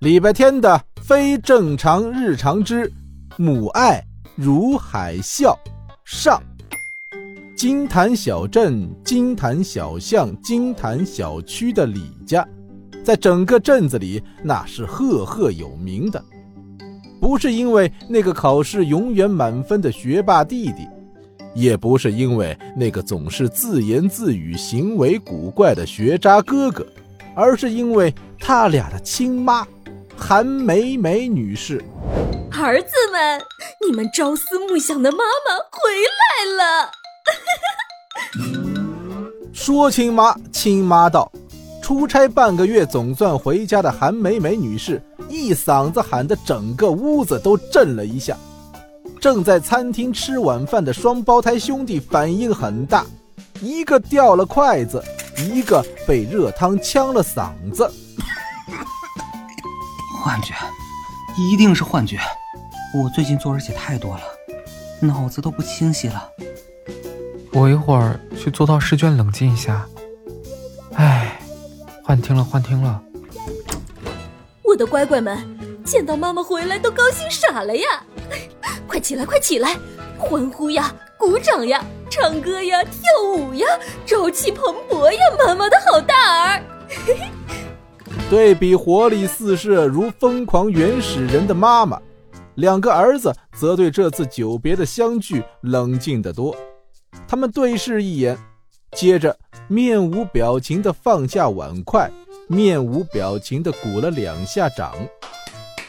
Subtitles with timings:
[0.00, 2.88] 礼拜天的非正常日常之
[3.36, 4.00] 母爱
[4.36, 5.52] 如海啸
[6.04, 6.40] 上。
[7.56, 12.46] 金坛小镇、金坛小巷、金坛小区的李家，
[13.02, 16.24] 在整个镇子里那是赫赫有名的。
[17.20, 20.88] 不是因为那个考试永远满分的学霸弟弟，
[21.56, 26.86] 也不是因为那个总是自言自语、行为古怪的学渣哥哥，
[27.34, 29.66] 而是因为他俩的亲妈。
[30.18, 31.82] 韩美美女士，
[32.50, 33.40] 儿子们，
[33.86, 36.90] 你们朝思暮想的妈妈回来了。
[39.54, 41.30] 说亲妈，亲妈到。
[41.80, 45.00] 出差半个月，总算回家的韩美美女士，
[45.30, 48.36] 一嗓子喊得整个屋子都震了一下。
[49.18, 53.06] 正在餐厅吃晚饭的双胞胎兄弟反应很大，
[53.62, 55.02] 一个掉了筷子，
[55.38, 57.90] 一个被热汤呛了嗓子。
[60.28, 60.52] 幻觉，
[61.38, 62.18] 一定是幻觉。
[62.92, 64.20] 我最近作业写太多了，
[65.00, 66.30] 脑子都不清晰了。
[67.50, 69.86] 我一会儿去做套试卷，冷静一下。
[70.96, 71.40] 唉，
[72.04, 73.00] 幻听了，幻听了。
[74.62, 75.38] 我的乖乖们，
[75.82, 78.04] 见到妈妈回来都高兴傻了呀！
[78.86, 79.78] 快起来，快起来，
[80.18, 83.00] 欢呼呀，鼓掌呀，唱歌呀，跳
[83.34, 83.66] 舞呀，
[84.04, 85.20] 朝气蓬勃呀！
[85.46, 86.62] 妈妈的好大儿。
[88.30, 91.98] 对比活力四射如疯狂原始人的妈妈，
[92.56, 96.54] 两个儿子则对这次久别的相聚冷静得多。
[97.26, 98.36] 他们对视一眼，
[98.92, 99.34] 接着
[99.66, 102.10] 面无表情地放下碗筷，
[102.48, 104.92] 面无表情地鼓了两下掌，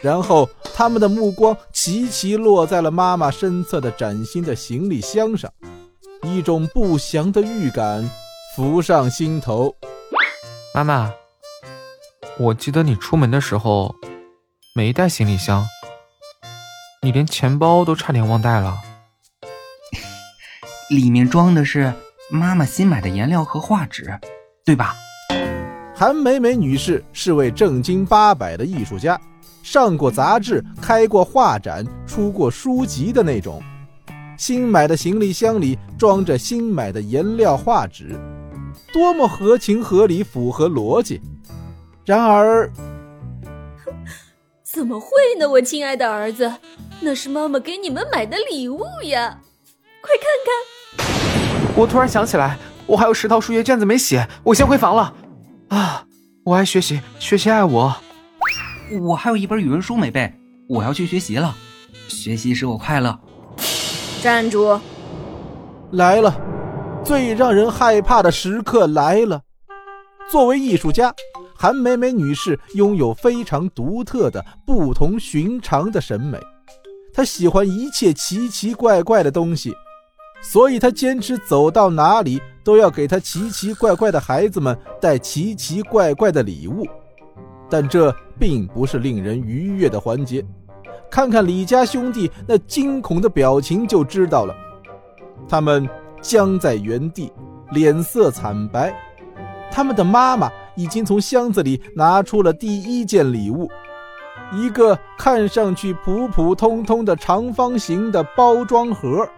[0.00, 5.52] 然后他们的目光齐齐落在了妈妈身侧的崭新的行李箱上，
[6.22, 8.08] 一种不祥的预感
[8.54, 9.74] 浮上心头。
[10.72, 11.12] 妈妈。
[12.40, 13.92] 我记得你出门的时候
[14.72, 15.66] 没带行李箱，
[17.02, 18.78] 你连钱包都差点忘带了。
[20.88, 21.92] 里面装的是
[22.30, 24.16] 妈妈新买的颜料和画纸，
[24.64, 24.94] 对吧？
[25.96, 29.20] 韩美美女士是位正经八百的艺术家，
[29.64, 33.60] 上过杂志，开过画展，出过书籍的那种。
[34.36, 38.16] 新买的行李箱里装着新买的颜料画纸，
[38.92, 41.20] 多么合情合理，符合逻辑。
[42.08, 42.72] 然而，
[44.64, 45.46] 怎么会呢？
[45.46, 46.50] 我亲爱的儿子，
[47.00, 49.38] 那是妈妈给你们买的礼物呀！
[50.00, 51.76] 快看看！
[51.76, 55.14] 我突然想起来，我还有十套数学卷子没写，我先回房了。
[55.68, 56.06] 啊，
[56.46, 57.94] 我爱学习，学习爱我。
[59.02, 60.32] 我还有一本语文书没背，
[60.66, 61.54] 我要去学习了。
[62.08, 63.20] 学习使我快乐。
[64.22, 64.80] 站住！
[65.92, 66.34] 来了，
[67.04, 69.42] 最让人害怕的时刻来了。
[70.30, 71.14] 作为艺术家。
[71.60, 76.38] 韩美美女士拥有非常独特的、不同寻常的审美，
[77.12, 79.74] 她喜欢一切奇奇怪怪的东西，
[80.40, 86.86] 所以她坚持走到哪里都要给她奇奇怪怪的孩子们带奇奇怪怪的礼物。
[87.68, 90.46] 但这并不是令人愉悦的环节，
[91.10, 94.54] 看看李家兄弟那惊恐的表情就知道了。
[95.48, 95.88] 他们
[96.22, 97.32] 僵在原地，
[97.72, 98.94] 脸色惨白。
[99.72, 100.48] 他们的妈妈。
[100.78, 103.68] 已经从箱子里拿出了第一件礼物，
[104.52, 109.28] 一个看上去普普通通的长方形的包装盒。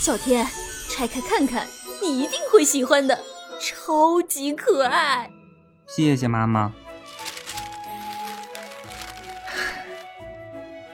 [0.00, 0.44] 小天，
[0.90, 1.64] 拆开看看，
[2.02, 3.16] 你一定会喜欢的，
[3.60, 5.30] 超级可爱。
[5.86, 6.72] 谢谢妈妈。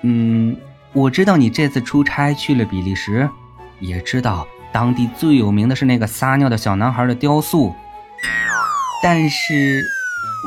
[0.02, 0.54] 嗯，
[0.92, 3.26] 我知道你这次出差去了比利时，
[3.80, 7.74] 也知道当地最有名的是那个撒尿的小男孩的雕塑。
[9.02, 9.82] 但是，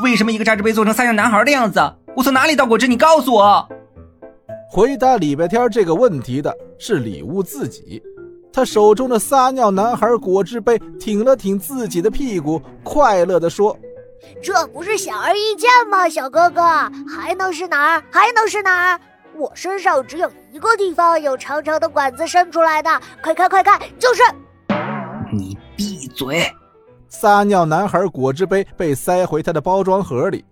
[0.02, 1.78] 为什么一个榨汁杯做成撒尿男孩的样子？
[2.16, 2.86] 我从哪里倒果汁？
[2.86, 3.68] 你告诉我。
[4.70, 8.02] 回答礼拜天这个问题的是礼物自己。
[8.52, 13.76] 他手中的撒尿男孩果汁杯挺了挺自己的屁股，快乐地说
[14.42, 16.62] ：“这不是显而易见吗，小哥哥？
[17.06, 18.02] 还能是哪儿？
[18.10, 19.00] 还能是哪儿？
[19.36, 24.22] 我身上只有一个地方有长长的管子伸出来的，快看，快看，就是。
[25.30, 26.50] 你闭嘴。”
[27.08, 30.44] 撒尿男孩果汁杯被塞回他的包装盒里，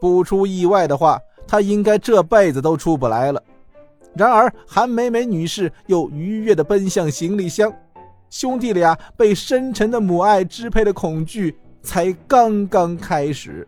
[0.00, 3.42] 不出意外的话，他应该这辈子都出不来了。
[4.14, 7.72] 然而，韩美美女士又愉悦地奔向行李箱，
[8.30, 13.66] 兄弟俩被深沉的母爱支配的恐惧才刚刚开始。